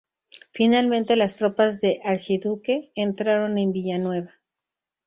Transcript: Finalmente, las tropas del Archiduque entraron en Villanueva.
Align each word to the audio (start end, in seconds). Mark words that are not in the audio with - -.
Finalmente, 0.51 1.15
las 1.15 1.35
tropas 1.35 1.79
del 1.79 1.99
Archiduque 2.03 2.91
entraron 2.95 3.59
en 3.59 3.71
Villanueva. 3.71 4.33